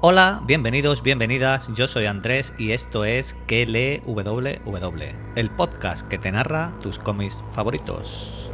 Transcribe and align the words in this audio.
Hola, 0.00 0.42
bienvenidos, 0.46 1.02
bienvenidas, 1.02 1.72
yo 1.74 1.88
soy 1.88 2.06
Andrés 2.06 2.54
y 2.56 2.70
esto 2.70 3.04
es 3.04 3.34
Que 3.48 3.66
WW, 4.06 5.02
el 5.34 5.50
podcast 5.50 6.06
que 6.06 6.18
te 6.18 6.30
narra 6.30 6.72
tus 6.80 7.00
cómics 7.00 7.42
favoritos. 7.50 8.48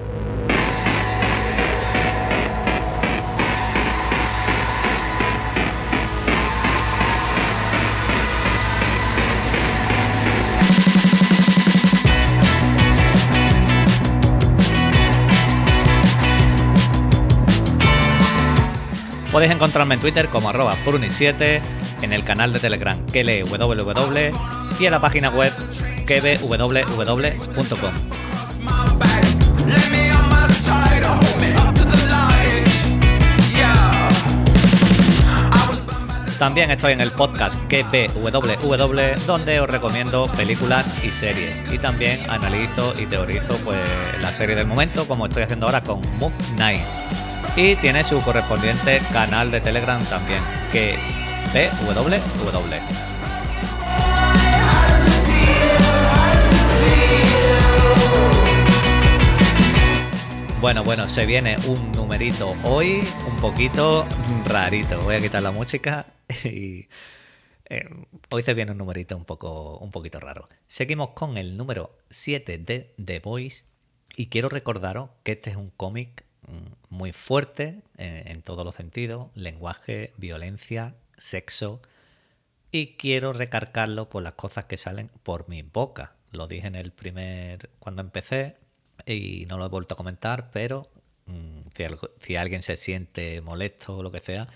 Podéis 19.35 19.51
encontrarme 19.51 19.97
en 19.97 20.01
Twitter 20.01 20.29
como 20.29 20.49
arroba 20.49 20.77
puruni7, 20.85 21.61
en 22.03 22.13
el 22.13 22.23
canal 22.23 22.53
de 22.53 22.61
Telegram 22.61 22.97
www 22.97 24.31
y 24.79 24.87
en 24.87 24.93
la 24.93 25.01
página 25.01 25.29
web 25.31 25.53
kwww.com. 26.07 26.85
También 36.39 36.71
estoy 36.71 36.93
en 36.93 37.01
el 37.01 37.11
podcast 37.11 37.59
KPWW, 37.65 39.27
donde 39.27 39.59
os 39.59 39.69
recomiendo 39.69 40.29
películas 40.37 40.87
y 41.05 41.11
series. 41.11 41.57
Y 41.73 41.79
también 41.79 42.21
analizo 42.31 42.95
y 43.01 43.07
teorizo 43.07 43.57
pues, 43.65 43.81
la 44.23 44.31
serie 44.31 44.55
del 44.55 44.69
momento, 44.69 45.09
como 45.09 45.27
estoy 45.27 45.43
haciendo 45.43 45.67
ahora 45.67 45.83
con 45.83 46.01
Moon 46.21 46.33
Knight 46.55 46.85
y 47.57 47.77
tiene 47.77 48.03
su 48.03 48.21
correspondiente 48.21 49.01
canal 49.13 49.51
de 49.51 49.61
Telegram 49.61 50.03
también, 50.05 50.41
que 50.73 50.97
www. 51.53 53.05
Bueno, 60.61 60.83
bueno, 60.83 61.05
se 61.05 61.27
viene 61.27 61.57
un 61.67 61.93
numerito 61.93 62.57
hoy, 62.65 63.03
un 63.29 63.37
poquito 63.37 64.07
rarito. 64.47 64.99
Voy 65.03 65.17
a 65.17 65.21
quitar 65.21 65.43
la 65.43 65.51
música 65.51 66.07
y 66.45 66.89
eh, 67.67 67.89
hoy 68.31 68.43
se 68.43 68.55
viene 68.55 68.73
un 68.73 68.79
numerito 68.79 69.15
un 69.15 69.27
poco, 69.27 69.77
un 69.77 69.91
poquito 69.91 70.21
raro. 70.21 70.49
Seguimos 70.67 71.11
con 71.11 71.37
el 71.37 71.57
número 71.57 71.99
7 72.09 72.59
de 72.59 72.95
The 73.05 73.21
Voice 73.21 73.65
y 74.17 74.29
quiero 74.29 74.49
recordaros 74.49 75.11
que 75.23 75.33
este 75.33 75.51
es 75.51 75.57
un 75.57 75.71
cómic 75.71 76.24
muy 76.89 77.13
fuerte 77.13 77.83
eh, 77.99 78.25
en 78.27 78.43
todos 78.43 78.65
los 78.65 78.75
sentidos, 78.75 79.29
lenguaje, 79.35 80.13
violencia, 80.17 80.95
sexo, 81.17 81.81
y 82.71 82.95
quiero 82.97 83.33
recargarlo 83.33 84.09
por 84.09 84.23
las 84.23 84.35
cosas 84.35 84.65
que 84.65 84.77
salen 84.77 85.11
por 85.23 85.49
mi 85.49 85.63
boca. 85.63 86.15
Lo 86.33 86.49
dije 86.49 86.67
en 86.67 86.75
el 86.75 86.93
primer, 86.93 87.71
cuando 87.79 88.03
empecé, 88.03 88.57
y 89.07 89.47
no 89.47 89.59
lo 89.59 89.67
he 89.67 89.69
vuelto 89.69 89.95
a 89.95 89.97
comentar, 89.97 90.51
pero 90.51 90.89
mm, 91.27 91.61
si, 92.21 92.37
alguien 92.37 92.63
se 92.63 92.77
siente 92.77 93.41
molesto 93.41 93.99
o 93.99 94.03
lo 94.03 94.11
que 94.11 94.21
sea, 94.21 94.49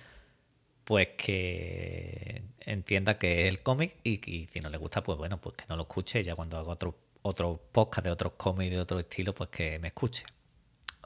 pues 0.84 1.08
que 1.16 2.42
entienda 2.60 3.18
que 3.18 3.42
es 3.42 3.48
el 3.48 3.62
cómic 3.62 3.96
y, 4.04 4.48
si 4.52 4.60
no 4.60 4.70
le 4.70 4.78
gusta, 4.78 5.02
pues 5.02 5.18
bueno, 5.18 5.40
pues 5.40 5.56
que 5.56 5.64
no 5.68 5.76
lo 5.76 5.82
escuche. 5.82 6.24
Ya 6.24 6.34
cuando 6.34 6.58
hago 6.58 6.72
otro, 6.72 6.96
otro 7.22 7.60
podcast 7.72 8.04
de 8.06 8.10
otros 8.12 8.32
cómics 8.36 8.70
de 8.72 8.80
otro 8.80 8.98
estilo, 8.98 9.34
pues 9.34 9.50
que 9.50 9.78
me 9.78 9.88
escuche. 9.88 10.24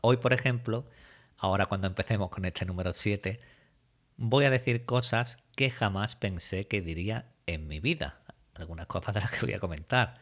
Hoy, 0.05 0.17
por 0.17 0.33
ejemplo, 0.33 0.85
ahora 1.39 1.67
cuando 1.67 1.87
empecemos 1.87 2.29
con 2.31 2.45
este 2.45 2.65
número 2.65 2.93
7, 2.93 3.39
voy 4.17 4.45
a 4.45 4.51
decir 4.51 4.85
cosas 4.85 5.39
que 5.55 5.71
jamás 5.71 6.17
pensé 6.17 6.67
que 6.67 6.81
diría 6.83 7.27
en 7.47 7.69
mi 7.69 7.79
vida. 7.79 8.21
Algunas 8.55 8.89
cosas 8.89 9.15
de 9.15 9.21
las 9.21 9.31
que 9.31 9.47
voy 9.47 9.55
a 9.55 9.61
comentar. 9.61 10.21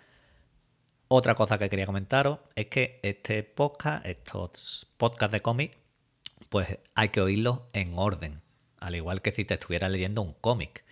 Otra 1.08 1.34
cosa 1.34 1.56
que 1.56 1.70
quería 1.70 1.86
comentaros 1.86 2.40
es 2.56 2.66
que 2.66 3.00
este 3.02 3.42
podcast, 3.42 4.04
estos 4.04 4.86
podcasts 4.98 5.32
de 5.32 5.40
cómic, 5.40 5.78
pues 6.50 6.78
hay 6.94 7.08
que 7.08 7.22
oírlos 7.22 7.60
en 7.72 7.98
orden. 7.98 8.42
Al 8.80 8.96
igual 8.96 9.22
que 9.22 9.32
si 9.32 9.46
te 9.46 9.54
estuviera 9.54 9.88
leyendo 9.88 10.20
un 10.20 10.34
cómic. 10.34 10.84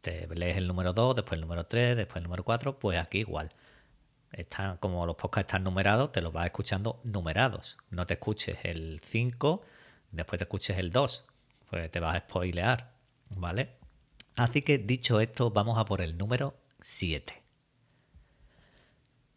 Te 0.00 0.26
lees 0.34 0.56
el 0.56 0.68
número 0.68 0.94
2, 0.94 1.16
después 1.16 1.34
el 1.34 1.42
número 1.42 1.66
3, 1.66 1.98
después 1.98 2.16
el 2.16 2.22
número 2.22 2.44
4, 2.44 2.78
pues 2.78 2.98
aquí 2.98 3.18
igual 3.18 3.52
como 4.80 5.06
los 5.06 5.16
podcasts 5.16 5.48
están 5.48 5.64
numerados, 5.64 6.12
te 6.12 6.22
los 6.22 6.32
vas 6.32 6.46
escuchando 6.46 7.00
numerados. 7.04 7.76
No 7.90 8.06
te 8.06 8.14
escuches 8.14 8.58
el 8.64 9.00
5, 9.04 9.62
después 10.10 10.38
te 10.38 10.44
escuches 10.44 10.78
el 10.78 10.90
2, 10.90 11.24
pues 11.70 11.90
te 11.90 12.00
vas 12.00 12.16
a 12.16 12.20
spoilear, 12.20 12.92
¿vale? 13.36 13.76
Así 14.36 14.62
que 14.62 14.78
dicho 14.78 15.20
esto, 15.20 15.50
vamos 15.50 15.78
a 15.78 15.84
por 15.84 16.00
el 16.00 16.16
número 16.16 16.54
7. 16.80 17.42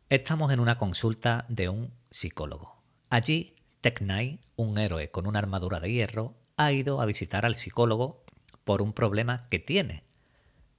Estamos 0.10 0.52
en 0.54 0.60
una 0.60 0.78
consulta 0.78 1.46
de 1.50 1.68
un 1.68 1.92
psicólogo. 2.10 2.82
Allí, 3.10 3.56
Tech 3.82 4.02
un 4.56 4.78
héroe 4.78 5.12
con 5.12 5.28
una 5.28 5.40
armadura 5.40 5.80
de 5.80 5.92
hierro, 5.92 6.36
ha 6.58 6.72
ido 6.72 7.02
a 7.02 7.06
visitar 7.06 7.46
al 7.46 7.56
psicólogo 7.56 8.24
por 8.64 8.82
un 8.82 8.94
problema 8.94 9.48
que 9.50 9.60
tiene. 9.60 10.04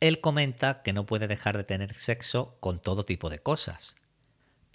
Él 0.01 0.21
comenta 0.21 0.83
que 0.83 0.93
no 0.93 1.07
puede 1.07 1.29
dejar 1.29 1.57
de 1.57 1.65
tener 1.65 1.95
sexo 1.95 2.57
con 2.61 2.81
todo 2.81 3.05
tipo 3.05 3.31
de 3.31 3.39
cosas, 3.39 3.97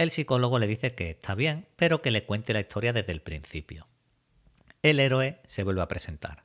el 0.01 0.11
psicólogo 0.11 0.57
le 0.57 0.67
dice 0.67 0.95
que 0.95 1.11
está 1.11 1.35
bien, 1.35 1.67
pero 1.75 2.01
que 2.01 2.11
le 2.11 2.25
cuente 2.25 2.53
la 2.53 2.59
historia 2.59 2.93
desde 2.93 3.11
el 3.11 3.21
principio. 3.21 3.87
El 4.81 4.99
héroe 4.99 5.39
se 5.45 5.63
vuelve 5.63 5.81
a 5.81 5.87
presentar. 5.87 6.43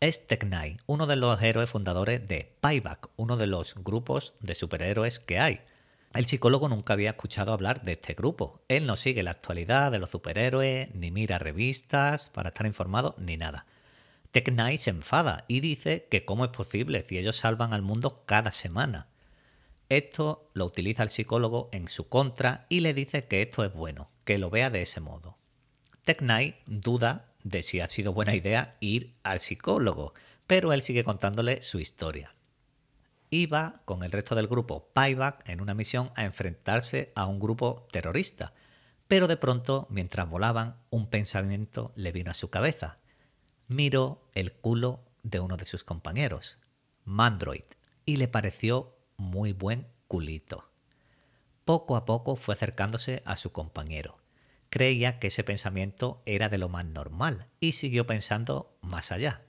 Es 0.00 0.26
Teknai, 0.26 0.78
uno 0.86 1.06
de 1.06 1.16
los 1.16 1.40
héroes 1.40 1.70
fundadores 1.70 2.26
de 2.26 2.56
Payback, 2.60 3.08
uno 3.16 3.36
de 3.36 3.46
los 3.46 3.76
grupos 3.76 4.34
de 4.40 4.54
superhéroes 4.54 5.20
que 5.20 5.38
hay. 5.38 5.60
El 6.14 6.26
psicólogo 6.26 6.68
nunca 6.68 6.94
había 6.94 7.10
escuchado 7.10 7.52
hablar 7.52 7.82
de 7.82 7.92
este 7.92 8.14
grupo. 8.14 8.60
Él 8.68 8.86
no 8.86 8.96
sigue 8.96 9.22
la 9.22 9.30
actualidad 9.30 9.92
de 9.92 9.98
los 9.98 10.10
superhéroes, 10.10 10.94
ni 10.94 11.10
mira 11.10 11.38
revistas 11.38 12.30
para 12.30 12.48
estar 12.48 12.66
informado, 12.66 13.14
ni 13.18 13.36
nada. 13.36 13.66
Teknai 14.32 14.78
se 14.78 14.90
enfada 14.90 15.44
y 15.46 15.60
dice 15.60 16.08
que 16.10 16.24
cómo 16.24 16.44
es 16.44 16.50
posible 16.50 17.04
si 17.08 17.18
ellos 17.18 17.36
salvan 17.36 17.72
al 17.72 17.82
mundo 17.82 18.24
cada 18.26 18.52
semana. 18.52 19.06
Esto 19.88 20.50
lo 20.52 20.66
utiliza 20.66 21.02
el 21.02 21.10
psicólogo 21.10 21.68
en 21.72 21.86
su 21.88 22.08
contra 22.08 22.66
y 22.68 22.80
le 22.80 22.92
dice 22.92 23.26
que 23.26 23.42
esto 23.42 23.64
es 23.64 23.72
bueno, 23.72 24.10
que 24.24 24.38
lo 24.38 24.50
vea 24.50 24.70
de 24.70 24.82
ese 24.82 25.00
modo. 25.00 25.38
Tech 26.04 26.22
duda 26.66 27.32
de 27.44 27.62
si 27.62 27.80
ha 27.80 27.88
sido 27.88 28.12
buena 28.12 28.34
idea 28.34 28.76
ir 28.80 29.14
al 29.22 29.38
psicólogo, 29.38 30.14
pero 30.46 30.72
él 30.72 30.82
sigue 30.82 31.04
contándole 31.04 31.62
su 31.62 31.78
historia. 31.78 32.34
Iba 33.30 33.82
con 33.84 34.02
el 34.02 34.12
resto 34.12 34.34
del 34.34 34.48
grupo 34.48 34.88
Payback 34.92 35.48
en 35.48 35.60
una 35.60 35.74
misión 35.74 36.10
a 36.16 36.24
enfrentarse 36.24 37.12
a 37.14 37.26
un 37.26 37.38
grupo 37.38 37.86
terrorista, 37.92 38.54
pero 39.08 39.28
de 39.28 39.36
pronto, 39.36 39.86
mientras 39.90 40.28
volaban, 40.28 40.76
un 40.90 41.06
pensamiento 41.06 41.92
le 41.94 42.10
vino 42.10 42.32
a 42.32 42.34
su 42.34 42.50
cabeza. 42.50 42.98
Miró 43.68 44.28
el 44.34 44.52
culo 44.52 45.00
de 45.22 45.40
uno 45.40 45.56
de 45.56 45.66
sus 45.66 45.84
compañeros, 45.84 46.58
Mandroid, 47.04 47.64
y 48.04 48.16
le 48.16 48.28
pareció 48.28 48.95
muy 49.16 49.52
buen 49.52 49.86
culito. 50.08 50.68
Poco 51.64 51.96
a 51.96 52.04
poco 52.04 52.36
fue 52.36 52.54
acercándose 52.54 53.22
a 53.24 53.36
su 53.36 53.52
compañero. 53.52 54.18
Creía 54.70 55.18
que 55.18 55.28
ese 55.28 55.44
pensamiento 55.44 56.22
era 56.26 56.48
de 56.48 56.58
lo 56.58 56.68
más 56.68 56.84
normal 56.84 57.46
y 57.60 57.72
siguió 57.72 58.06
pensando 58.06 58.76
más 58.82 59.12
allá. 59.12 59.42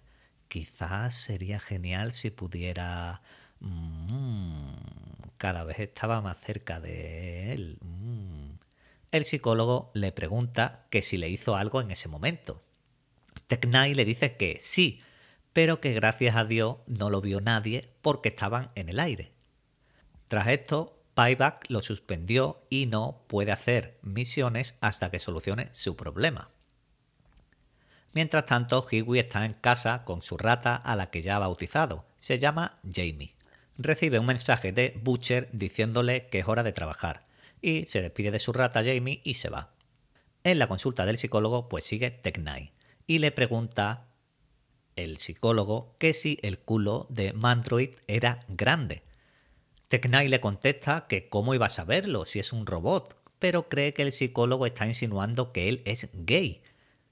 Quizás 0.47 1.15
sería 1.15 1.59
genial 1.59 2.13
si 2.13 2.31
pudiera... 2.31 3.21
Mm, 3.59 4.73
cada 5.37 5.63
vez 5.63 5.79
estaba 5.79 6.21
más 6.21 6.37
cerca 6.39 6.79
de 6.79 7.53
él. 7.53 7.77
Mm. 7.81 8.57
El 9.11 9.25
psicólogo 9.25 9.91
le 9.93 10.11
pregunta 10.11 10.87
que 10.89 11.01
si 11.01 11.17
le 11.17 11.29
hizo 11.29 11.55
algo 11.55 11.81
en 11.81 11.91
ese 11.91 12.09
momento. 12.09 12.63
Teknai 13.47 13.93
le 13.93 14.05
dice 14.05 14.35
que 14.35 14.57
sí, 14.59 15.01
pero 15.53 15.79
que 15.79 15.93
gracias 15.93 16.35
a 16.35 16.45
Dios 16.45 16.77
no 16.87 17.09
lo 17.09 17.21
vio 17.21 17.41
nadie 17.41 17.93
porque 18.01 18.29
estaban 18.29 18.71
en 18.75 18.89
el 18.89 18.99
aire. 18.99 19.36
Tras 20.27 20.47
esto, 20.47 20.97
Payback 21.13 21.65
lo 21.69 21.81
suspendió 21.81 22.61
y 22.69 22.85
no 22.85 23.23
puede 23.27 23.51
hacer 23.51 23.97
misiones 24.01 24.75
hasta 24.81 25.09
que 25.09 25.19
solucione 25.19 25.69
su 25.71 25.95
problema. 25.95 26.49
Mientras 28.13 28.45
tanto, 28.45 28.85
Hiwi 28.89 29.19
está 29.19 29.45
en 29.45 29.53
casa 29.53 30.03
con 30.03 30.21
su 30.21 30.37
rata 30.37 30.75
a 30.75 30.95
la 30.95 31.09
que 31.09 31.21
ya 31.21 31.35
ha 31.35 31.39
bautizado. 31.39 32.05
Se 32.19 32.39
llama 32.39 32.79
Jamie. 32.83 33.35
Recibe 33.77 34.19
un 34.19 34.25
mensaje 34.25 34.71
de 34.71 34.99
Butcher 35.01 35.49
diciéndole 35.51 36.27
que 36.27 36.39
es 36.39 36.47
hora 36.47 36.63
de 36.63 36.71
trabajar 36.71 37.25
y 37.61 37.85
se 37.85 38.01
despide 38.01 38.31
de 38.31 38.39
su 38.39 38.53
rata 38.53 38.83
Jamie 38.83 39.21
y 39.23 39.35
se 39.35 39.49
va. 39.49 39.71
En 40.43 40.59
la 40.59 40.67
consulta 40.67 41.05
del 41.05 41.17
psicólogo 41.17 41.69
pues 41.69 41.83
sigue 41.83 42.11
Teknai 42.11 42.73
y 43.05 43.19
le 43.19 43.31
pregunta 43.31 44.07
el 44.95 45.17
psicólogo 45.17 45.95
que 45.99 46.13
si 46.13 46.39
el 46.41 46.59
culo 46.59 47.05
de 47.09 47.33
Mandroid 47.33 47.91
era 48.07 48.45
grande 48.47 49.03
Teknai 49.87 50.27
le 50.27 50.41
contesta 50.41 51.05
que 51.07 51.29
cómo 51.29 51.53
iba 51.53 51.67
a 51.67 51.69
saberlo 51.69 52.25
si 52.25 52.39
es 52.39 52.51
un 52.51 52.65
robot, 52.65 53.15
pero 53.39 53.69
cree 53.69 53.93
que 53.93 54.01
el 54.01 54.11
psicólogo 54.11 54.65
está 54.65 54.85
insinuando 54.85 55.53
que 55.53 55.69
él 55.69 55.81
es 55.85 56.09
gay. 56.13 56.61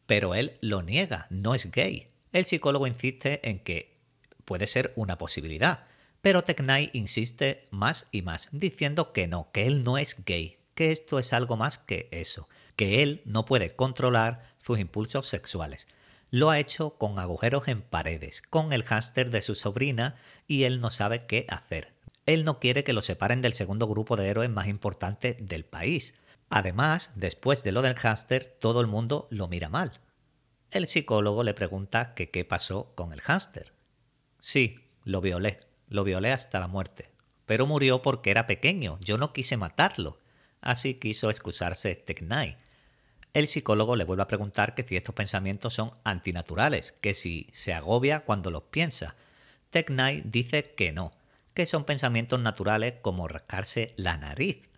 Pero 0.07 0.35
él 0.35 0.57
lo 0.59 0.81
niega, 0.81 1.27
no 1.29 1.55
es 1.55 1.71
gay. 1.71 2.09
El 2.33 2.43
psicólogo 2.43 2.85
insiste 2.85 3.47
en 3.49 3.59
que 3.59 3.97
puede 4.43 4.67
ser 4.67 4.91
una 4.97 5.17
posibilidad. 5.17 5.85
Pero 6.21 6.43
Teknai 6.43 6.89
insiste 6.91 7.67
más 7.71 8.07
y 8.11 8.23
más, 8.23 8.49
diciendo 8.51 9.13
que 9.13 9.27
no, 9.27 9.51
que 9.53 9.67
él 9.67 9.83
no 9.83 9.97
es 9.97 10.25
gay, 10.25 10.57
que 10.73 10.91
esto 10.91 11.17
es 11.17 11.31
algo 11.31 11.55
más 11.55 11.77
que 11.77 12.09
eso, 12.11 12.49
que 12.75 13.03
él 13.03 13.21
no 13.23 13.45
puede 13.45 13.75
controlar 13.75 14.53
sus 14.61 14.79
impulsos 14.79 15.27
sexuales. 15.27 15.87
Lo 16.29 16.49
ha 16.49 16.59
hecho 16.59 16.97
con 16.97 17.19
agujeros 17.19 17.69
en 17.69 17.81
paredes, 17.81 18.41
con 18.41 18.73
el 18.73 18.83
hámster 18.83 19.29
de 19.29 19.41
su 19.41 19.55
sobrina 19.55 20.15
y 20.45 20.63
él 20.63 20.81
no 20.81 20.89
sabe 20.89 21.19
qué 21.19 21.45
hacer. 21.47 21.94
Él 22.25 22.43
no 22.43 22.59
quiere 22.59 22.83
que 22.83 22.93
lo 22.93 23.01
separen 23.01 23.41
del 23.41 23.53
segundo 23.53 23.87
grupo 23.87 24.15
de 24.15 24.27
héroes 24.27 24.49
más 24.49 24.67
importante 24.67 25.37
del 25.39 25.65
país. 25.65 26.15
Además, 26.49 27.11
después 27.15 27.63
de 27.63 27.71
lo 27.71 27.81
del 27.81 27.95
hámster, 27.95 28.57
todo 28.59 28.81
el 28.81 28.87
mundo 28.87 29.27
lo 29.29 29.47
mira 29.47 29.69
mal. 29.69 29.99
El 30.71 30.87
psicólogo 30.87 31.43
le 31.43 31.53
pregunta 31.53 32.13
que 32.15 32.31
qué 32.31 32.43
pasó 32.43 32.93
con 32.95 33.13
el 33.13 33.21
hámster. 33.21 33.73
Sí, 34.39 34.79
lo 35.03 35.21
violé, 35.21 35.59
lo 35.87 36.03
violé 36.03 36.31
hasta 36.31 36.59
la 36.59 36.67
muerte. 36.67 37.11
Pero 37.45 37.67
murió 37.67 38.01
porque 38.01 38.31
era 38.31 38.47
pequeño, 38.47 38.97
yo 39.01 39.17
no 39.17 39.31
quise 39.31 39.55
matarlo. 39.57 40.19
Así 40.61 40.95
quiso 40.95 41.29
excusarse 41.29 41.95
Teknai. 41.95 42.57
El 43.33 43.47
psicólogo 43.47 43.95
le 43.95 44.03
vuelve 44.03 44.23
a 44.23 44.27
preguntar 44.27 44.73
que 44.73 44.83
si 44.83 44.95
estos 44.95 45.13
pensamientos 45.13 45.73
son 45.73 45.91
antinaturales, 46.03 46.93
que 47.01 47.13
si 47.13 47.49
se 47.51 47.73
agobia 47.73 48.21
cuando 48.21 48.49
los 48.49 48.63
piensa. 48.63 49.15
Teknai 49.69 50.23
dice 50.25 50.73
que 50.75 50.91
no, 50.91 51.11
que 51.55 51.65
son 51.65 51.85
pensamientos 51.85 52.39
naturales 52.39 52.95
como 53.01 53.27
rascarse 53.27 53.93
la 53.95 54.17
nariz. 54.17 54.69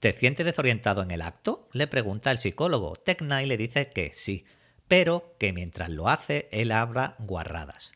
¿Te 0.00 0.12
sientes 0.14 0.44
desorientado 0.44 1.02
en 1.02 1.10
el 1.10 1.22
acto? 1.22 1.68
le 1.72 1.86
pregunta 1.86 2.30
el 2.30 2.38
psicólogo. 2.38 2.96
Teknai 2.96 3.46
le 3.46 3.56
dice 3.56 3.90
que 3.90 4.12
sí, 4.14 4.44
pero 4.88 5.36
que 5.38 5.52
mientras 5.52 5.90
lo 5.90 6.08
hace 6.08 6.48
él 6.50 6.72
habla 6.72 7.14
guarradas. 7.18 7.92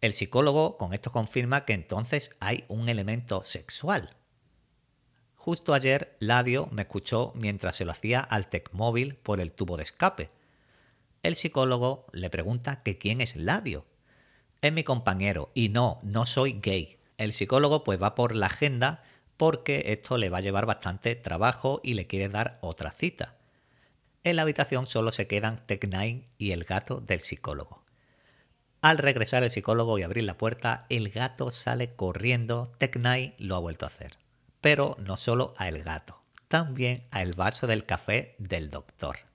El 0.00 0.12
psicólogo 0.12 0.76
con 0.76 0.92
esto 0.92 1.10
confirma 1.10 1.64
que 1.64 1.72
entonces 1.72 2.36
hay 2.38 2.64
un 2.68 2.88
elemento 2.88 3.42
sexual. 3.42 4.14
Justo 5.34 5.72
ayer 5.72 6.16
Ladio 6.20 6.68
me 6.70 6.82
escuchó 6.82 7.32
mientras 7.34 7.76
se 7.76 7.86
lo 7.86 7.92
hacía 7.92 8.20
al 8.20 8.50
Tecmóvil 8.50 9.16
por 9.16 9.40
el 9.40 9.52
tubo 9.52 9.78
de 9.78 9.84
escape. 9.84 10.30
El 11.22 11.34
psicólogo 11.34 12.06
le 12.12 12.28
pregunta 12.28 12.82
que 12.82 12.98
quién 12.98 13.22
es 13.22 13.36
Ladio. 13.36 13.86
Es 14.60 14.72
mi 14.72 14.84
compañero 14.84 15.50
y 15.54 15.70
no, 15.70 15.98
no 16.02 16.26
soy 16.26 16.60
gay. 16.60 16.97
El 17.18 17.32
psicólogo 17.32 17.84
pues 17.84 18.00
va 18.00 18.14
por 18.14 18.34
la 18.34 18.46
agenda 18.46 19.02
porque 19.36 19.84
esto 19.86 20.16
le 20.16 20.30
va 20.30 20.38
a 20.38 20.40
llevar 20.40 20.66
bastante 20.66 21.14
trabajo 21.14 21.80
y 21.82 21.94
le 21.94 22.06
quiere 22.06 22.28
dar 22.28 22.58
otra 22.60 22.90
cita. 22.90 23.34
En 24.24 24.36
la 24.36 24.42
habitación 24.42 24.86
solo 24.86 25.12
se 25.12 25.26
quedan 25.26 25.66
Tech 25.66 25.88
y 26.38 26.52
el 26.52 26.64
gato 26.64 27.00
del 27.00 27.20
psicólogo. 27.20 27.84
Al 28.80 28.98
regresar 28.98 29.42
el 29.42 29.50
psicólogo 29.50 29.98
y 29.98 30.02
abrir 30.02 30.24
la 30.24 30.38
puerta, 30.38 30.86
el 30.88 31.10
gato 31.10 31.50
sale 31.50 31.94
corriendo. 31.94 32.72
Teknai 32.78 33.34
lo 33.38 33.56
ha 33.56 33.60
vuelto 33.60 33.86
a 33.86 33.88
hacer. 33.88 34.12
Pero 34.60 34.96
no 35.00 35.16
solo 35.16 35.54
a 35.56 35.68
el 35.68 35.82
gato, 35.82 36.20
también 36.46 37.04
a 37.10 37.22
el 37.22 37.32
vaso 37.32 37.66
del 37.66 37.84
café 37.84 38.36
del 38.38 38.70
doctor. 38.70 39.27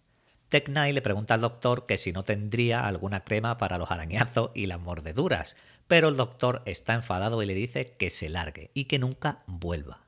Teknai 0.54 0.94
le 0.94 1.02
pregunta 1.02 1.34
al 1.34 1.42
doctor 1.42 1.88
que 1.88 1.98
si 1.98 2.12
no 2.12 2.26
tendría 2.26 2.86
alguna 2.86 3.24
crema 3.24 3.58
para 3.58 3.80
los 3.80 3.90
arañazos 3.90 4.52
y 4.54 4.68
las 4.68 4.80
mordeduras, 4.80 5.58
pero 5.88 6.10
el 6.10 6.16
doctor 6.16 6.62
está 6.66 6.94
enfadado 6.94 7.42
y 7.42 7.48
le 7.48 7.56
dice 7.56 7.86
que 7.86 8.12
se 8.12 8.30
largue 8.30 8.70
y 8.76 8.84
que 8.84 9.00
nunca 9.00 9.42
vuelva. 9.48 10.02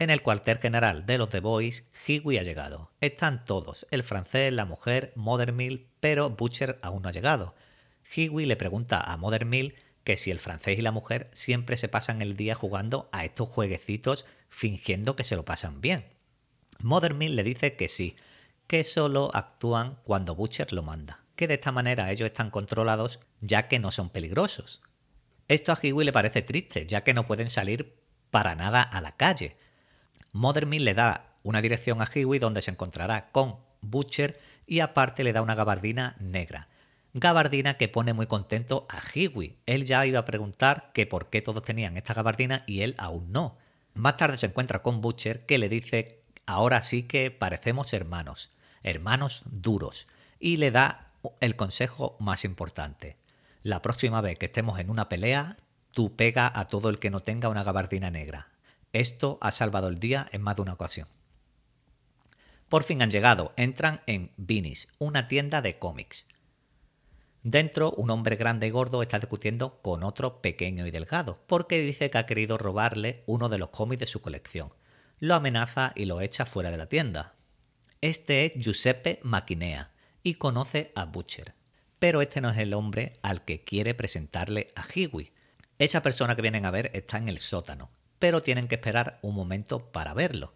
En 0.00 0.10
el 0.10 0.22
cuartel 0.22 0.58
general 0.58 1.06
de 1.06 1.18
los 1.18 1.30
The 1.30 1.38
Boys, 1.38 1.84
Hiwi 2.04 2.36
ha 2.38 2.42
llegado. 2.42 2.90
Están 3.00 3.44
todos, 3.44 3.86
el 3.92 4.02
francés, 4.02 4.52
la 4.52 4.64
mujer, 4.64 5.12
Mothermill, 5.14 5.86
pero 6.00 6.30
Butcher 6.30 6.80
aún 6.82 7.02
no 7.02 7.10
ha 7.10 7.12
llegado. 7.12 7.54
Hiwi 8.12 8.44
le 8.44 8.56
pregunta 8.56 9.00
a 9.00 9.16
Mothermill 9.16 9.76
que 10.02 10.16
si 10.16 10.32
el 10.32 10.40
francés 10.40 10.80
y 10.80 10.82
la 10.82 10.90
mujer 10.90 11.30
siempre 11.32 11.76
se 11.76 11.86
pasan 11.86 12.22
el 12.22 12.36
día 12.36 12.56
jugando 12.56 13.08
a 13.12 13.24
estos 13.24 13.48
jueguecitos 13.48 14.26
fingiendo 14.48 15.14
que 15.14 15.22
se 15.22 15.36
lo 15.36 15.44
pasan 15.44 15.80
bien. 15.80 16.06
Mothermill 16.80 17.36
le 17.36 17.44
dice 17.44 17.76
que 17.76 17.88
sí, 17.88 18.16
que 18.66 18.84
solo 18.84 19.30
actúan 19.34 19.98
cuando 20.04 20.34
Butcher 20.34 20.72
lo 20.72 20.82
manda, 20.82 21.20
que 21.36 21.46
de 21.46 21.54
esta 21.54 21.72
manera 21.72 22.10
ellos 22.10 22.26
están 22.26 22.50
controlados 22.50 23.20
ya 23.40 23.68
que 23.68 23.78
no 23.78 23.90
son 23.90 24.10
peligrosos. 24.10 24.82
Esto 25.48 25.72
a 25.72 25.78
Hiwi 25.80 26.04
le 26.04 26.12
parece 26.12 26.42
triste, 26.42 26.86
ya 26.86 27.04
que 27.04 27.14
no 27.14 27.26
pueden 27.26 27.50
salir 27.50 27.96
para 28.30 28.54
nada 28.54 28.82
a 28.82 29.00
la 29.00 29.16
calle. 29.16 29.56
Mothermill 30.32 30.84
le 30.84 30.94
da 30.94 31.36
una 31.42 31.62
dirección 31.62 32.02
a 32.02 32.08
Hiwi 32.12 32.38
donde 32.38 32.62
se 32.62 32.70
encontrará 32.72 33.30
con 33.30 33.56
Butcher 33.80 34.40
y 34.66 34.80
aparte 34.80 35.22
le 35.22 35.32
da 35.32 35.42
una 35.42 35.54
gabardina 35.54 36.16
negra 36.18 36.68
gabardina 37.18 37.78
que 37.78 37.88
pone 37.88 38.12
muy 38.12 38.26
contento 38.26 38.86
a 38.90 39.00
Hiwi. 39.00 39.56
Él 39.64 39.86
ya 39.86 40.04
iba 40.04 40.18
a 40.18 40.24
preguntar 40.26 40.90
que 40.92 41.06
por 41.06 41.30
qué 41.30 41.40
todos 41.40 41.62
tenían 41.62 41.96
esta 41.96 42.12
gabardina 42.12 42.62
y 42.66 42.82
él 42.82 42.94
aún 42.98 43.32
no. 43.32 43.56
Más 43.94 44.18
tarde 44.18 44.36
se 44.36 44.46
encuentra 44.46 44.82
con 44.82 45.00
Butcher 45.00 45.46
que 45.46 45.56
le 45.56 45.70
dice 45.70 46.20
ahora 46.44 46.82
sí 46.82 47.04
que 47.04 47.30
parecemos 47.30 47.94
hermanos, 47.94 48.50
hermanos 48.86 49.42
duros, 49.44 50.06
y 50.40 50.56
le 50.56 50.70
da 50.70 51.12
el 51.40 51.56
consejo 51.56 52.16
más 52.18 52.44
importante. 52.44 53.18
La 53.62 53.82
próxima 53.82 54.22
vez 54.22 54.38
que 54.38 54.46
estemos 54.46 54.78
en 54.78 54.88
una 54.88 55.10
pelea, 55.10 55.58
tú 55.90 56.16
pega 56.16 56.50
a 56.54 56.68
todo 56.68 56.88
el 56.88 56.98
que 56.98 57.10
no 57.10 57.20
tenga 57.20 57.48
una 57.48 57.64
gabardina 57.64 58.10
negra. 58.10 58.48
Esto 58.92 59.38
ha 59.42 59.50
salvado 59.50 59.88
el 59.88 59.98
día 59.98 60.28
en 60.32 60.40
más 60.40 60.56
de 60.56 60.62
una 60.62 60.72
ocasión. 60.72 61.08
Por 62.68 62.84
fin 62.84 63.02
han 63.02 63.10
llegado, 63.10 63.52
entran 63.56 64.00
en 64.06 64.32
Vinis, 64.36 64.88
una 64.98 65.28
tienda 65.28 65.62
de 65.62 65.78
cómics. 65.78 66.26
Dentro, 67.42 67.92
un 67.92 68.10
hombre 68.10 68.34
grande 68.34 68.66
y 68.66 68.70
gordo 68.70 69.02
está 69.02 69.20
discutiendo 69.20 69.80
con 69.80 70.02
otro 70.02 70.40
pequeño 70.42 70.84
y 70.84 70.90
delgado, 70.90 71.38
porque 71.46 71.80
dice 71.80 72.10
que 72.10 72.18
ha 72.18 72.26
querido 72.26 72.58
robarle 72.58 73.22
uno 73.26 73.48
de 73.48 73.58
los 73.58 73.70
cómics 73.70 74.00
de 74.00 74.06
su 74.06 74.20
colección. 74.20 74.72
Lo 75.20 75.36
amenaza 75.36 75.92
y 75.94 76.06
lo 76.06 76.20
echa 76.20 76.44
fuera 76.44 76.72
de 76.72 76.76
la 76.76 76.88
tienda. 76.88 77.35
Este 78.02 78.44
es 78.44 78.52
Giuseppe 78.56 79.20
Maquinea 79.22 79.90
y 80.22 80.34
conoce 80.34 80.92
a 80.94 81.06
Butcher. 81.06 81.54
Pero 81.98 82.20
este 82.20 82.42
no 82.42 82.50
es 82.50 82.58
el 82.58 82.74
hombre 82.74 83.14
al 83.22 83.44
que 83.44 83.64
quiere 83.64 83.94
presentarle 83.94 84.68
a 84.76 84.84
Hiwi. 84.86 85.32
Esa 85.78 86.02
persona 86.02 86.36
que 86.36 86.42
vienen 86.42 86.66
a 86.66 86.70
ver 86.70 86.90
está 86.92 87.16
en 87.16 87.30
el 87.30 87.38
sótano, 87.38 87.90
pero 88.18 88.42
tienen 88.42 88.68
que 88.68 88.74
esperar 88.74 89.18
un 89.22 89.34
momento 89.34 89.90
para 89.92 90.12
verlo. 90.12 90.52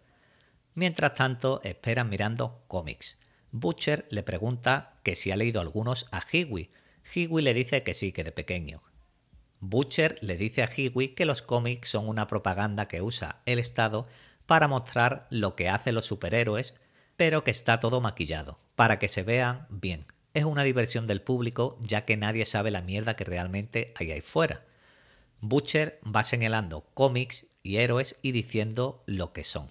Mientras 0.75 1.15
tanto, 1.15 1.61
esperan 1.63 2.09
mirando 2.09 2.63
cómics. 2.67 3.17
Butcher 3.51 4.05
le 4.09 4.21
pregunta 4.21 4.99
que 5.03 5.15
si 5.15 5.31
ha 5.31 5.35
leído 5.35 5.61
algunos 5.61 6.07
a 6.11 6.21
Hiwi, 6.21 6.69
Hiwi 7.13 7.41
le 7.41 7.55
dice 7.55 7.81
que 7.81 7.95
sí, 7.95 8.11
que 8.11 8.23
de 8.23 8.31
pequeño. 8.31 8.83
Butcher 9.59 10.19
le 10.21 10.37
dice 10.37 10.61
a 10.61 10.69
Hiwi 10.73 11.09
que 11.09 11.25
los 11.25 11.41
cómics 11.41 11.89
son 11.89 12.07
una 12.07 12.27
propaganda 12.27 12.87
que 12.87 13.01
usa 13.01 13.41
el 13.47 13.57
Estado 13.57 14.07
para 14.45 14.67
mostrar 14.67 15.27
lo 15.31 15.55
que 15.55 15.69
hacen 15.69 15.95
los 15.95 16.05
superhéroes, 16.05 16.75
pero 17.21 17.43
que 17.43 17.51
está 17.51 17.79
todo 17.79 18.01
maquillado, 18.01 18.57
para 18.75 18.97
que 18.97 19.07
se 19.07 19.21
vean 19.21 19.67
bien. 19.69 20.07
Es 20.33 20.43
una 20.43 20.63
diversión 20.63 21.05
del 21.05 21.21
público, 21.21 21.77
ya 21.79 22.03
que 22.03 22.17
nadie 22.17 22.47
sabe 22.47 22.71
la 22.71 22.81
mierda 22.81 23.15
que 23.15 23.23
realmente 23.23 23.93
hay 23.95 24.11
ahí 24.11 24.21
fuera. 24.21 24.65
Butcher 25.39 25.99
va 26.03 26.23
señalando 26.23 26.83
cómics 26.95 27.45
y 27.61 27.77
héroes 27.77 28.15
y 28.23 28.31
diciendo 28.31 29.03
lo 29.05 29.33
que 29.33 29.43
son. 29.43 29.67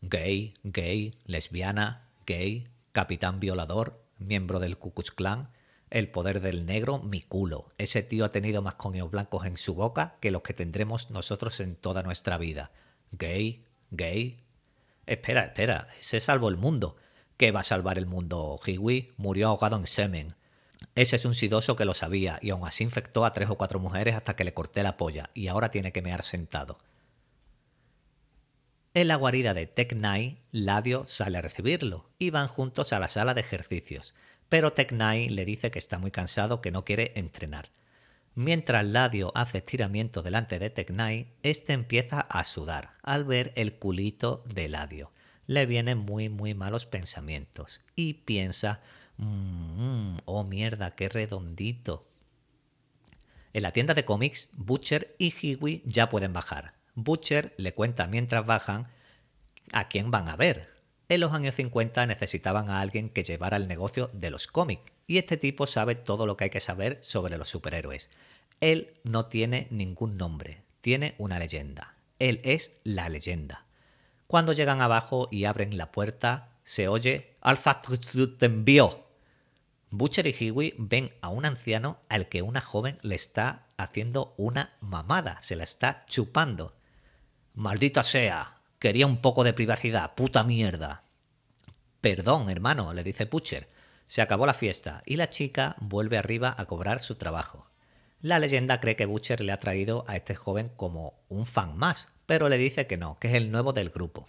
Gay, 0.00 0.54
gay, 0.64 1.14
lesbiana, 1.24 2.08
gay, 2.26 2.66
capitán 2.90 3.38
violador, 3.38 4.04
miembro 4.18 4.58
del 4.58 4.76
Ku 4.76 4.92
Klux 4.92 5.12
Klan, 5.12 5.50
el 5.88 6.10
poder 6.10 6.40
del 6.40 6.66
negro, 6.66 6.98
mi 6.98 7.20
culo. 7.20 7.70
Ese 7.78 8.02
tío 8.02 8.24
ha 8.24 8.32
tenido 8.32 8.60
más 8.60 8.74
coños 8.74 9.08
blancos 9.08 9.46
en 9.46 9.56
su 9.56 9.76
boca 9.76 10.16
que 10.18 10.32
los 10.32 10.42
que 10.42 10.52
tendremos 10.52 11.12
nosotros 11.12 11.60
en 11.60 11.76
toda 11.76 12.02
nuestra 12.02 12.38
vida. 12.38 12.72
Gay, 13.12 13.64
gay. 13.92 14.43
Espera, 15.06 15.44
espera, 15.44 15.88
ese 16.00 16.20
salvó 16.20 16.48
el 16.48 16.56
mundo. 16.56 16.96
¿Qué 17.36 17.50
va 17.50 17.60
a 17.60 17.64
salvar 17.64 17.98
el 17.98 18.06
mundo? 18.06 18.58
Hiwi 18.64 19.12
murió 19.16 19.48
ahogado 19.48 19.76
en 19.76 19.86
semen. 19.86 20.34
Ese 20.94 21.16
es 21.16 21.24
un 21.24 21.34
sidoso 21.34 21.76
que 21.76 21.84
lo 21.84 21.94
sabía 21.94 22.38
y 22.40 22.50
aún 22.50 22.66
así 22.66 22.84
infectó 22.84 23.24
a 23.24 23.32
tres 23.32 23.50
o 23.50 23.56
cuatro 23.56 23.80
mujeres 23.80 24.14
hasta 24.14 24.36
que 24.36 24.44
le 24.44 24.54
corté 24.54 24.82
la 24.82 24.96
polla 24.96 25.30
y 25.34 25.48
ahora 25.48 25.70
tiene 25.70 25.92
que 25.92 26.02
mear 26.02 26.22
sentado. 26.22 26.78
En 28.92 29.08
la 29.08 29.16
guarida 29.16 29.54
de 29.54 29.66
Tech 29.66 29.96
Ladio 30.52 31.04
sale 31.08 31.38
a 31.38 31.42
recibirlo 31.42 32.10
y 32.18 32.30
van 32.30 32.46
juntos 32.46 32.92
a 32.92 33.00
la 33.00 33.08
sala 33.08 33.34
de 33.34 33.40
ejercicios 33.40 34.14
pero 34.48 34.72
Teknai 34.72 35.28
le 35.28 35.44
dice 35.44 35.70
que 35.70 35.80
está 35.80 35.98
muy 35.98 36.10
cansado, 36.10 36.60
que 36.60 36.70
no 36.70 36.84
quiere 36.84 37.12
entrenar. 37.16 37.70
Mientras 38.36 38.84
Ladio 38.84 39.30
hace 39.36 39.58
estiramiento 39.58 40.20
delante 40.22 40.58
de 40.58 40.68
Teknai, 40.68 41.28
este 41.44 41.72
empieza 41.72 42.20
a 42.20 42.44
sudar 42.44 42.94
al 43.02 43.24
ver 43.24 43.52
el 43.54 43.78
culito 43.78 44.42
de 44.52 44.68
Ladio. 44.68 45.12
Le 45.46 45.66
vienen 45.66 45.98
muy 45.98 46.28
muy 46.28 46.52
malos 46.52 46.84
pensamientos 46.84 47.80
y 47.94 48.14
piensa, 48.14 48.80
mmm, 49.18 50.16
oh 50.24 50.42
mierda, 50.42 50.96
qué 50.96 51.08
redondito. 51.08 52.08
En 53.52 53.62
la 53.62 53.72
tienda 53.72 53.94
de 53.94 54.04
cómics, 54.04 54.48
Butcher 54.52 55.14
y 55.18 55.32
Hiwi 55.32 55.82
ya 55.86 56.10
pueden 56.10 56.32
bajar. 56.32 56.74
Butcher 56.96 57.54
le 57.56 57.72
cuenta 57.72 58.08
mientras 58.08 58.44
bajan 58.44 58.88
a 59.72 59.86
quién 59.86 60.10
van 60.10 60.28
a 60.28 60.34
ver, 60.34 60.74
en 61.08 61.20
los 61.20 61.32
años 61.32 61.54
50 61.54 62.06
necesitaban 62.06 62.70
a 62.70 62.80
alguien 62.80 63.10
que 63.10 63.24
llevara 63.24 63.58
el 63.58 63.68
negocio 63.68 64.10
de 64.14 64.30
los 64.30 64.46
cómics, 64.46 64.90
y 65.06 65.18
este 65.18 65.36
tipo 65.36 65.66
sabe 65.66 65.94
todo 65.94 66.26
lo 66.26 66.36
que 66.36 66.44
hay 66.44 66.50
que 66.50 66.60
saber 66.60 66.98
sobre 67.02 67.36
los 67.38 67.48
superhéroes. 67.48 68.10
Él 68.60 68.94
no 69.04 69.26
tiene 69.26 69.68
ningún 69.70 70.16
nombre, 70.16 70.62
tiene 70.80 71.14
una 71.18 71.38
leyenda. 71.38 71.94
Él 72.18 72.40
es 72.44 72.72
la 72.84 73.08
leyenda. 73.08 73.66
Cuando 74.26 74.52
llegan 74.52 74.80
abajo 74.80 75.28
y 75.30 75.44
abren 75.44 75.76
la 75.76 75.92
puerta, 75.92 76.50
se 76.62 76.88
oye 76.88 77.36
Alza 77.40 77.82
te 78.38 78.46
envió. 78.46 79.04
Butcher 79.90 80.26
y 80.26 80.32
Hiwi 80.32 80.74
ven 80.78 81.12
a 81.20 81.28
un 81.28 81.44
anciano 81.44 81.98
al 82.08 82.28
que 82.28 82.42
una 82.42 82.60
joven 82.60 82.98
le 83.02 83.14
está 83.14 83.66
haciendo 83.76 84.34
una 84.36 84.72
mamada, 84.80 85.40
se 85.42 85.56
la 85.56 85.64
está 85.64 86.04
chupando. 86.08 86.74
Maldita 87.54 88.02
sea, 88.02 88.56
quería 88.78 89.06
un 89.06 89.18
poco 89.18 89.44
de 89.44 89.52
privacidad, 89.52 90.14
puta 90.14 90.42
mierda. 90.42 91.02
Perdón, 92.00 92.50
hermano, 92.50 92.92
le 92.92 93.04
dice 93.04 93.26
Butcher. 93.26 93.68
Se 94.06 94.22
acabó 94.22 94.46
la 94.46 94.54
fiesta 94.54 95.02
y 95.06 95.16
la 95.16 95.30
chica 95.30 95.76
vuelve 95.80 96.18
arriba 96.18 96.54
a 96.56 96.66
cobrar 96.66 97.02
su 97.02 97.16
trabajo. 97.16 97.70
La 98.20 98.38
leyenda 98.38 98.80
cree 98.80 98.96
que 98.96 99.06
Butcher 99.06 99.40
le 99.40 99.52
ha 99.52 99.60
traído 99.60 100.04
a 100.08 100.16
este 100.16 100.34
joven 100.34 100.70
como 100.76 101.14
un 101.28 101.46
fan 101.46 101.76
más, 101.76 102.08
pero 102.26 102.48
le 102.48 102.56
dice 102.56 102.86
que 102.86 102.96
no, 102.96 103.18
que 103.18 103.28
es 103.28 103.34
el 103.34 103.50
nuevo 103.50 103.72
del 103.72 103.90
grupo. 103.90 104.26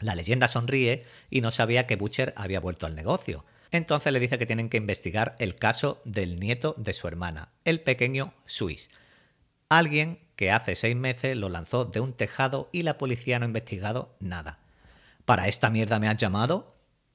La 0.00 0.14
leyenda 0.14 0.48
sonríe 0.48 1.04
y 1.30 1.40
no 1.40 1.50
sabía 1.50 1.86
que 1.86 1.96
Butcher 1.96 2.34
había 2.36 2.60
vuelto 2.60 2.86
al 2.86 2.94
negocio. 2.94 3.44
Entonces 3.70 4.12
le 4.12 4.20
dice 4.20 4.38
que 4.38 4.46
tienen 4.46 4.68
que 4.68 4.76
investigar 4.76 5.34
el 5.38 5.54
caso 5.54 6.02
del 6.04 6.38
nieto 6.38 6.74
de 6.76 6.92
su 6.92 7.08
hermana, 7.08 7.48
el 7.64 7.80
pequeño 7.80 8.34
Swiss. 8.44 8.90
Alguien 9.68 10.20
que 10.36 10.50
hace 10.50 10.76
seis 10.76 10.94
meses 10.94 11.36
lo 11.36 11.48
lanzó 11.48 11.84
de 11.84 12.00
un 12.00 12.12
tejado 12.12 12.68
y 12.70 12.82
la 12.82 12.98
policía 12.98 13.38
no 13.38 13.46
ha 13.46 13.48
investigado 13.48 14.14
nada. 14.20 14.58
¿Para 15.24 15.48
esta 15.48 15.70
mierda 15.70 15.98
me 15.98 16.08
has 16.08 16.18
llamado? 16.18 16.73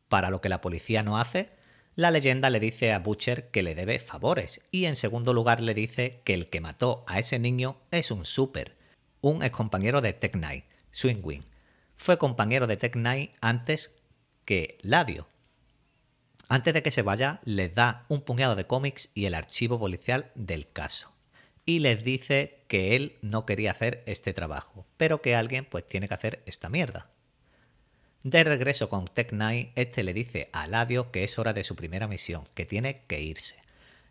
¿Para 0.10 0.32
lo 0.32 0.42
que 0.42 0.50
la 0.50 0.60
policía 0.60 1.04
no 1.04 1.18
hace? 1.18 1.50
La 1.96 2.12
leyenda 2.12 2.50
le 2.50 2.60
dice 2.60 2.92
a 2.94 3.00
Butcher 3.00 3.50
que 3.50 3.64
le 3.64 3.76
debe 3.76 4.00
favores 4.00 4.62
y 4.72 4.86
en 4.86 4.96
segundo 4.96 5.34
lugar 5.34 5.62
le 5.62 5.74
dice 5.74 6.22
que 6.24 6.34
el 6.34 6.50
que 6.50 6.62
mató 6.62 7.04
a 7.08 7.20
ese 7.20 7.40
niño 7.40 7.78
es 7.92 8.10
un 8.10 8.26
super, 8.26 8.76
un 9.22 9.44
excompañero 9.44 10.02
de 10.02 10.14
Tech 10.14 10.34
Knight, 10.34 10.66
Swingwing. 10.92 11.44
Fue 11.96 12.18
compañero 12.18 12.68
de 12.68 12.78
Tech 12.78 12.94
Knight 12.94 13.32
antes 13.42 13.92
que 14.46 14.78
Ladio. 14.82 15.28
Antes 16.48 16.74
de 16.74 16.82
que 16.82 16.92
se 16.92 17.04
vaya, 17.04 17.42
les 17.44 17.76
da 17.76 18.06
un 18.08 18.22
puñado 18.22 18.56
de 18.56 18.66
cómics 18.66 19.10
y 19.14 19.26
el 19.26 19.36
archivo 19.36 19.78
policial 19.78 20.32
del 20.34 20.72
caso. 20.72 21.12
Y 21.66 21.80
les 21.80 22.04
dice 22.04 22.64
que 22.68 22.96
él 22.96 23.18
no 23.22 23.46
quería 23.46 23.72
hacer 23.72 24.02
este 24.08 24.34
trabajo, 24.34 24.88
pero 24.98 25.22
que 25.22 25.36
alguien 25.36 25.66
pues 25.66 25.88
tiene 25.88 26.08
que 26.08 26.16
hacer 26.16 26.42
esta 26.48 26.68
mierda. 26.70 27.12
De 28.24 28.44
regreso 28.44 28.90
con 28.90 29.06
Tech 29.06 29.30
Knight, 29.30 29.72
este 29.76 30.04
le 30.04 30.14
dice 30.14 30.50
a 30.52 30.68
Ladio 30.68 31.10
que 31.10 31.24
es 31.24 31.40
hora 31.40 31.54
de 31.54 31.64
su 31.64 31.78
primera 31.78 32.08
misión, 32.08 32.44
que 32.54 32.66
tiene 32.66 33.04
que 33.08 33.22
irse. 33.22 33.56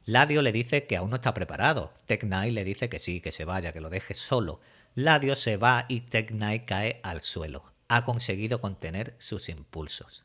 Ladio 0.07 0.41
le 0.41 0.51
dice 0.51 0.87
que 0.87 0.97
aún 0.97 1.11
no 1.11 1.17
está 1.17 1.35
preparado. 1.35 1.93
Tech 2.07 2.23
Knight 2.23 2.55
le 2.55 2.65
dice 2.65 2.89
que 2.89 2.99
sí, 2.99 3.21
que 3.21 3.33
se 3.33 3.45
vaya, 3.45 3.75
que 3.75 3.83
lo 3.83 3.91
deje 3.91 4.15
solo. 4.15 4.61
Ladio 4.95 5.37
se 5.37 5.59
va 5.59 5.85
y 5.89 6.01
Tech 6.01 6.31
Knight 6.31 6.65
cae 6.65 7.01
al 7.03 7.21
suelo. 7.21 7.65
Ha 7.89 8.07
conseguido 8.07 8.63
contener 8.63 9.15
sus 9.19 9.51
impulsos. 9.51 10.25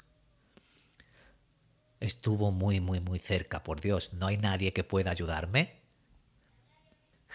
Estuvo 1.99 2.51
muy, 2.51 2.79
muy, 2.79 3.01
muy 3.01 3.19
cerca, 3.19 3.63
por 3.63 3.81
Dios. 3.81 4.13
¿No 4.13 4.27
hay 4.27 4.37
nadie 4.37 4.71
que 4.71 4.85
pueda 4.85 5.11
ayudarme? 5.11 5.81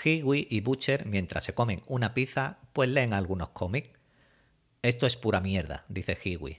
Hiwi 0.02 0.46
y 0.50 0.60
Butcher, 0.60 1.04
mientras 1.04 1.44
se 1.44 1.52
comen 1.52 1.82
una 1.86 2.14
pizza, 2.14 2.58
pues 2.72 2.88
leen 2.88 3.12
algunos 3.12 3.50
cómics. 3.50 3.97
Esto 4.82 5.06
es 5.06 5.16
pura 5.16 5.40
mierda, 5.40 5.84
dice 5.88 6.16
Hiwi. 6.22 6.58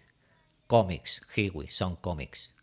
Cómics, 0.68 1.26
Hiwi, 1.36 1.68
son 1.70 1.96
cómics. 1.96 2.54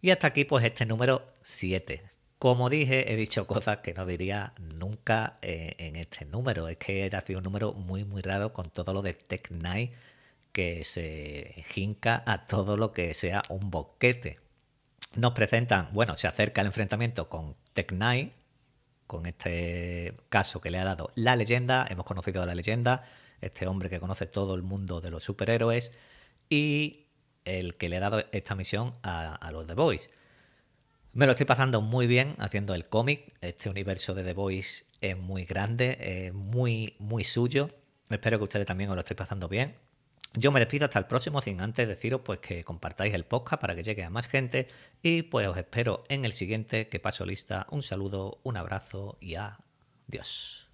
Y 0.00 0.10
hasta 0.10 0.28
aquí 0.28 0.44
pues 0.44 0.64
este 0.64 0.86
número 0.86 1.32
7. 1.42 2.02
Como 2.38 2.70
dije, 2.70 3.12
he 3.12 3.16
dicho 3.16 3.46
cosas 3.46 3.78
que 3.78 3.94
no 3.94 4.06
diría 4.06 4.52
nunca 4.58 5.38
eh, 5.42 5.74
en 5.78 5.96
este 5.96 6.24
número. 6.24 6.68
Es 6.68 6.76
que 6.76 7.10
ha 7.12 7.20
sido 7.22 7.38
un 7.38 7.44
número 7.44 7.72
muy 7.72 8.04
muy 8.04 8.22
raro 8.22 8.52
con 8.52 8.70
todo 8.70 8.92
lo 8.92 9.02
de 9.02 9.14
Tech 9.14 9.50
Night 9.50 9.92
que 10.52 10.84
se 10.84 11.64
jinca 11.68 12.22
a 12.26 12.46
todo 12.46 12.76
lo 12.76 12.92
que 12.92 13.14
sea 13.14 13.42
un 13.48 13.70
boquete. 13.70 14.38
Nos 15.16 15.32
presentan, 15.32 15.88
bueno, 15.92 16.16
se 16.16 16.28
acerca 16.28 16.60
el 16.60 16.68
enfrentamiento 16.68 17.28
con 17.28 17.56
Tech 17.74 17.92
Night, 17.92 18.32
con 19.08 19.26
este 19.26 20.14
caso 20.28 20.60
que 20.60 20.70
le 20.70 20.78
ha 20.78 20.84
dado 20.84 21.10
la 21.16 21.34
leyenda, 21.34 21.86
hemos 21.90 22.04
conocido 22.04 22.42
a 22.42 22.46
la 22.46 22.54
leyenda, 22.54 23.04
este 23.40 23.66
hombre 23.66 23.90
que 23.90 23.98
conoce 23.98 24.26
todo 24.26 24.54
el 24.54 24.62
mundo 24.62 25.00
de 25.00 25.10
los 25.10 25.24
superhéroes 25.24 25.90
y 26.48 27.06
el 27.44 27.76
que 27.76 27.88
le 27.88 27.96
ha 27.96 28.00
dado 28.00 28.24
esta 28.30 28.54
misión 28.54 28.92
a, 29.02 29.50
los 29.50 29.66
The 29.66 29.74
Boys. 29.74 30.10
Me 31.14 31.24
lo 31.24 31.32
estoy 31.32 31.46
pasando 31.46 31.80
muy 31.80 32.06
bien 32.06 32.36
haciendo 32.38 32.74
el 32.74 32.88
cómic, 32.88 33.34
este 33.40 33.70
universo 33.70 34.14
de 34.14 34.22
The 34.22 34.34
Boys 34.34 34.84
es 35.00 35.16
muy 35.16 35.44
grande, 35.44 35.96
es 36.00 36.34
muy, 36.34 36.94
muy 36.98 37.24
suyo, 37.24 37.70
espero 38.10 38.38
que 38.38 38.44
ustedes 38.44 38.66
también 38.66 38.90
os 38.90 38.96
lo 38.96 39.00
estéis 39.00 39.16
pasando 39.16 39.48
bien. 39.48 39.74
Yo 40.34 40.52
me 40.52 40.60
despido 40.60 40.84
hasta 40.84 40.98
el 40.98 41.06
próximo, 41.06 41.40
sin 41.40 41.60
antes 41.60 41.88
deciros 41.88 42.20
pues 42.22 42.38
que 42.40 42.62
compartáis 42.62 43.14
el 43.14 43.24
podcast 43.24 43.60
para 43.60 43.74
que 43.74 43.82
llegue 43.82 44.04
a 44.04 44.10
más 44.10 44.28
gente 44.28 44.68
y 45.02 45.22
pues 45.22 45.48
os 45.48 45.56
espero 45.56 46.04
en 46.08 46.24
el 46.24 46.32
siguiente 46.32 46.88
que 46.88 47.00
paso 47.00 47.24
lista. 47.24 47.66
Un 47.70 47.82
saludo, 47.82 48.38
un 48.42 48.56
abrazo 48.56 49.16
y 49.20 49.36
adiós. 49.36 50.67